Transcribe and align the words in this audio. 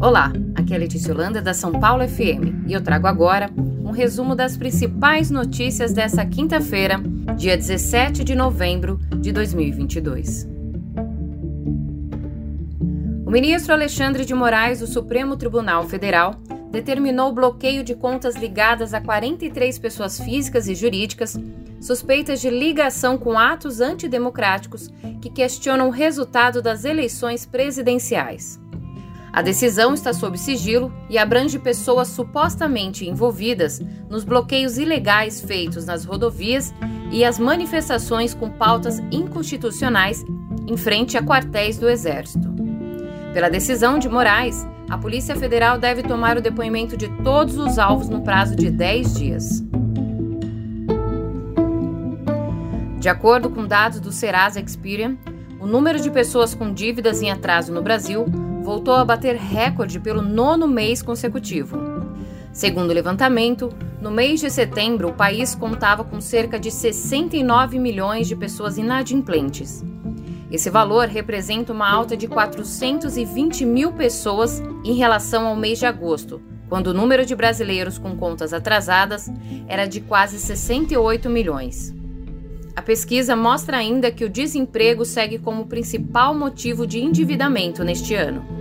Olá, 0.00 0.32
aqui 0.54 0.72
é 0.72 0.78
Letícia 0.78 1.12
Holanda 1.12 1.42
da 1.42 1.52
São 1.52 1.72
Paulo 1.72 2.06
FM 2.08 2.68
e 2.68 2.72
eu 2.72 2.80
trago 2.80 3.08
agora 3.08 3.50
um 3.56 3.90
resumo 3.90 4.36
das 4.36 4.56
principais 4.56 5.28
notícias 5.28 5.92
dessa 5.92 6.24
quinta-feira, 6.24 7.00
dia 7.36 7.56
17 7.56 8.22
de 8.22 8.36
novembro 8.36 9.00
de 9.20 9.32
2022. 9.32 10.48
O 13.26 13.30
ministro 13.30 13.74
Alexandre 13.74 14.24
de 14.24 14.32
Moraes 14.34 14.78
do 14.78 14.86
Supremo 14.86 15.36
Tribunal 15.36 15.88
Federal 15.88 16.36
determinou 16.70 17.30
o 17.30 17.34
bloqueio 17.34 17.82
de 17.82 17.96
contas 17.96 18.36
ligadas 18.36 18.94
a 18.94 19.00
43 19.00 19.80
pessoas 19.80 20.20
físicas 20.20 20.68
e 20.68 20.76
jurídicas 20.76 21.36
suspeitas 21.80 22.40
de 22.40 22.50
ligação 22.50 23.18
com 23.18 23.36
atos 23.36 23.80
antidemocráticos 23.80 24.92
que 25.20 25.28
questionam 25.28 25.88
o 25.88 25.92
resultado 25.92 26.62
das 26.62 26.84
eleições 26.84 27.44
presidenciais. 27.44 28.60
A 29.32 29.42
decisão 29.42 29.92
está 29.92 30.12
sob 30.12 30.38
sigilo 30.38 30.92
e 31.08 31.18
abrange 31.18 31.58
pessoas 31.58 32.08
supostamente 32.08 33.06
envolvidas 33.06 33.80
nos 34.08 34.24
bloqueios 34.24 34.78
ilegais 34.78 35.40
feitos 35.40 35.84
nas 35.84 36.04
rodovias 36.04 36.72
e 37.10 37.24
as 37.24 37.38
manifestações 37.38 38.34
com 38.34 38.50
pautas 38.50 38.98
inconstitucionais 39.12 40.24
em 40.66 40.76
frente 40.76 41.16
a 41.16 41.22
quartéis 41.22 41.78
do 41.78 41.88
Exército. 41.88 42.48
Pela 43.32 43.48
decisão 43.48 43.98
de 43.98 44.08
Moraes, 44.08 44.66
a 44.88 44.96
Polícia 44.96 45.36
Federal 45.36 45.78
deve 45.78 46.02
tomar 46.02 46.38
o 46.38 46.42
depoimento 46.42 46.96
de 46.96 47.08
todos 47.22 47.58
os 47.58 47.78
alvos 47.78 48.08
no 48.08 48.22
prazo 48.22 48.56
de 48.56 48.70
10 48.70 49.14
dias. 49.14 49.64
De 52.98 53.08
acordo 53.08 53.50
com 53.50 53.66
dados 53.66 54.00
do 54.00 54.10
Serasa 54.10 54.60
Experian, 54.60 55.16
o 55.60 55.66
número 55.66 56.00
de 56.00 56.10
pessoas 56.10 56.54
com 56.54 56.72
dívidas 56.72 57.22
em 57.22 57.30
atraso 57.30 57.72
no 57.72 57.82
Brasil 57.82 58.26
voltou 58.68 58.92
a 58.92 59.02
bater 59.02 59.34
recorde 59.34 59.98
pelo 59.98 60.20
nono 60.20 60.68
mês 60.68 61.00
consecutivo. 61.00 61.78
Segundo 62.52 62.90
o 62.90 62.92
levantamento, 62.92 63.72
no 63.98 64.10
mês 64.10 64.40
de 64.40 64.50
setembro, 64.50 65.08
o 65.08 65.14
país 65.14 65.54
contava 65.54 66.04
com 66.04 66.20
cerca 66.20 66.60
de 66.60 66.70
69 66.70 67.78
milhões 67.78 68.28
de 68.28 68.36
pessoas 68.36 68.76
inadimplentes. 68.76 69.82
Esse 70.50 70.68
valor 70.68 71.08
representa 71.08 71.72
uma 71.72 71.90
alta 71.90 72.14
de 72.14 72.28
420 72.28 73.64
mil 73.64 73.90
pessoas 73.92 74.62
em 74.84 74.92
relação 74.92 75.46
ao 75.46 75.56
mês 75.56 75.78
de 75.78 75.86
agosto, 75.86 76.38
quando 76.68 76.88
o 76.88 76.94
número 76.94 77.24
de 77.24 77.34
brasileiros 77.34 77.96
com 77.96 78.18
contas 78.18 78.52
atrasadas 78.52 79.30
era 79.66 79.86
de 79.86 80.02
quase 80.02 80.38
68 80.38 81.30
milhões. 81.30 81.94
A 82.76 82.82
pesquisa 82.82 83.34
mostra 83.34 83.78
ainda 83.78 84.12
que 84.12 84.26
o 84.26 84.28
desemprego 84.28 85.06
segue 85.06 85.38
como 85.38 85.66
principal 85.66 86.34
motivo 86.34 86.86
de 86.86 87.00
endividamento 87.00 87.82
neste 87.82 88.14
ano. 88.14 88.57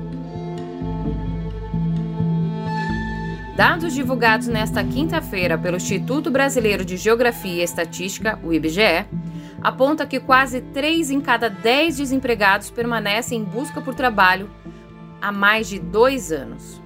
Dados 3.58 3.96
divulgados 3.96 4.48
nesta 4.48 4.84
quinta-feira 4.84 5.58
pelo 5.58 5.78
Instituto 5.78 6.30
Brasileiro 6.30 6.86
de 6.86 6.96
Geografia 6.96 7.62
e 7.62 7.64
Estatística, 7.64 8.40
o 8.44 8.54
IBGE, 8.54 9.08
aponta 9.60 10.06
que 10.06 10.20
quase 10.20 10.62
3 10.62 11.10
em 11.10 11.20
cada 11.20 11.50
10 11.50 11.98
desempregados 11.98 12.70
permanecem 12.70 13.40
em 13.40 13.44
busca 13.44 13.82
por 13.82 13.96
trabalho 13.96 14.48
há 15.20 15.32
mais 15.32 15.68
de 15.68 15.80
dois 15.80 16.32
anos. 16.32 16.80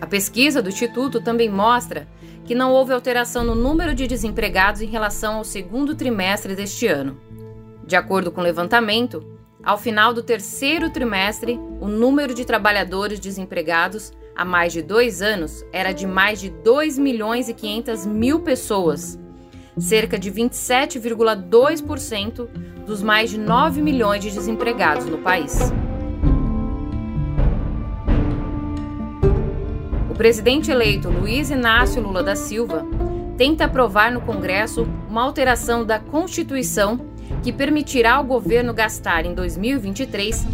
A 0.00 0.06
pesquisa 0.06 0.62
do 0.62 0.70
Instituto 0.70 1.20
também 1.20 1.50
mostra 1.50 2.08
que 2.46 2.54
não 2.54 2.72
houve 2.72 2.94
alteração 2.94 3.44
no 3.44 3.54
número 3.54 3.94
de 3.94 4.06
desempregados 4.06 4.80
em 4.80 4.86
relação 4.86 5.34
ao 5.34 5.44
segundo 5.44 5.94
trimestre 5.94 6.56
deste 6.56 6.86
ano. 6.86 7.20
De 7.86 7.96
acordo 7.96 8.32
com 8.32 8.40
o 8.40 8.44
levantamento, 8.44 9.22
ao 9.62 9.76
final 9.76 10.14
do 10.14 10.22
terceiro 10.22 10.88
trimestre, 10.88 11.60
o 11.82 11.86
número 11.86 12.32
de 12.32 12.46
trabalhadores 12.46 13.20
desempregados 13.20 14.10
há 14.40 14.44
mais 14.44 14.72
de 14.72 14.80
dois 14.80 15.20
anos 15.20 15.66
era 15.70 15.92
de 15.92 16.06
mais 16.06 16.40
de 16.40 16.48
2 16.48 16.98
milhões 16.98 17.50
e 17.50 17.54
500 17.54 18.06
mil 18.06 18.40
pessoas, 18.40 19.20
cerca 19.76 20.18
de 20.18 20.32
27,2% 20.32 22.48
dos 22.86 23.02
mais 23.02 23.28
de 23.28 23.38
9 23.38 23.82
milhões 23.82 24.22
de 24.22 24.30
desempregados 24.30 25.04
no 25.04 25.18
país. 25.18 25.70
O 30.10 30.14
presidente 30.14 30.70
eleito 30.70 31.10
Luiz 31.10 31.50
Inácio 31.50 32.00
Lula 32.00 32.22
da 32.22 32.34
Silva 32.34 32.86
tenta 33.36 33.66
aprovar 33.66 34.10
no 34.10 34.22
Congresso 34.22 34.88
uma 35.06 35.22
alteração 35.22 35.84
da 35.84 35.98
Constituição 35.98 36.98
que 37.42 37.52
permitirá 37.52 38.14
ao 38.14 38.24
governo 38.24 38.72
gastar 38.72 39.26
em 39.26 39.34
2023 39.34 40.46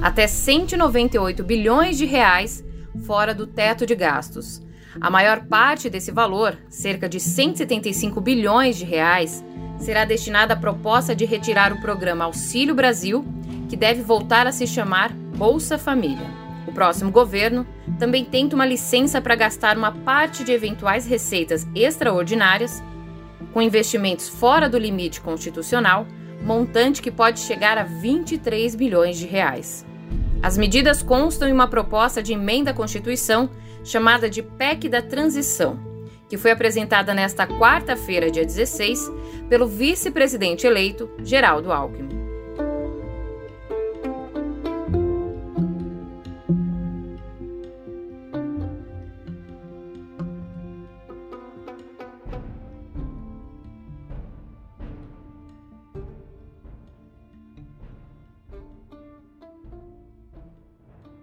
até 0.00 0.26
198 0.26 1.44
bilhões 1.44 1.98
de 1.98 2.06
reais 2.06 2.64
fora 3.04 3.34
do 3.34 3.46
teto 3.46 3.84
de 3.86 3.94
gastos, 3.94 4.64
a 5.00 5.10
maior 5.10 5.44
parte 5.44 5.90
desse 5.90 6.10
valor, 6.10 6.56
cerca 6.68 7.08
de 7.08 7.20
175 7.20 8.20
bilhões 8.20 8.76
de 8.76 8.84
reais, 8.84 9.44
será 9.78 10.04
destinada 10.04 10.54
à 10.54 10.56
proposta 10.56 11.14
de 11.14 11.24
retirar 11.24 11.72
o 11.72 11.80
programa 11.80 12.24
Auxílio 12.24 12.74
Brasil, 12.74 13.24
que 13.68 13.76
deve 13.76 14.02
voltar 14.02 14.46
a 14.46 14.52
se 14.52 14.66
chamar 14.66 15.12
Bolsa 15.12 15.76
Família. 15.76 16.26
O 16.66 16.72
próximo 16.72 17.10
governo 17.10 17.66
também 17.98 18.24
tenta 18.24 18.56
uma 18.56 18.66
licença 18.66 19.20
para 19.20 19.34
gastar 19.34 19.76
uma 19.76 19.92
parte 19.92 20.42
de 20.42 20.52
eventuais 20.52 21.06
receitas 21.06 21.66
extraordinárias 21.74 22.82
com 23.52 23.62
investimentos 23.62 24.28
fora 24.28 24.68
do 24.68 24.78
limite 24.78 25.20
constitucional, 25.20 26.06
montante 26.42 27.02
que 27.02 27.10
pode 27.10 27.40
chegar 27.40 27.78
a 27.78 27.84
23 27.84 28.74
bilhões 28.74 29.16
de 29.18 29.26
reais. 29.26 29.86
As 30.46 30.56
medidas 30.56 31.02
constam 31.02 31.48
em 31.48 31.52
uma 31.52 31.66
proposta 31.66 32.22
de 32.22 32.32
emenda 32.32 32.70
à 32.70 32.72
Constituição 32.72 33.50
chamada 33.82 34.30
de 34.30 34.44
PEC 34.44 34.88
da 34.88 35.02
Transição, 35.02 35.76
que 36.28 36.36
foi 36.36 36.52
apresentada 36.52 37.12
nesta 37.12 37.48
quarta-feira, 37.48 38.30
dia 38.30 38.46
16, 38.46 39.10
pelo 39.48 39.66
vice-presidente 39.66 40.64
eleito 40.64 41.10
Geraldo 41.24 41.72
Alckmin. 41.72 42.15